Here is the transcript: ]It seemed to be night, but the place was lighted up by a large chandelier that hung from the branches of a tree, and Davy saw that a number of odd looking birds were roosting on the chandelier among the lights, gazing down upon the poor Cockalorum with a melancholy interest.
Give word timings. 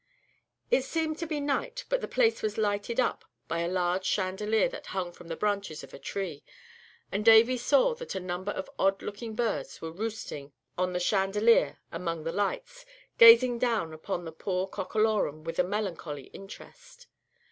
]It 0.71 0.81
seemed 0.83 1.19
to 1.19 1.27
be 1.27 1.39
night, 1.39 1.85
but 1.87 2.01
the 2.01 2.07
place 2.07 2.41
was 2.41 2.57
lighted 2.57 2.99
up 2.99 3.23
by 3.47 3.59
a 3.59 3.67
large 3.67 4.03
chandelier 4.05 4.67
that 4.67 4.87
hung 4.87 5.11
from 5.11 5.27
the 5.27 5.35
branches 5.35 5.83
of 5.83 5.93
a 5.93 5.99
tree, 5.99 6.43
and 7.11 7.23
Davy 7.23 7.55
saw 7.55 7.93
that 7.93 8.15
a 8.15 8.19
number 8.19 8.51
of 8.51 8.67
odd 8.79 9.03
looking 9.03 9.35
birds 9.35 9.79
were 9.79 9.91
roosting 9.91 10.53
on 10.75 10.93
the 10.93 10.99
chandelier 10.99 11.77
among 11.91 12.23
the 12.23 12.31
lights, 12.33 12.83
gazing 13.19 13.59
down 13.59 13.93
upon 13.93 14.25
the 14.25 14.31
poor 14.31 14.65
Cockalorum 14.65 15.43
with 15.43 15.59
a 15.59 15.63
melancholy 15.63 16.29
interest. 16.33 17.05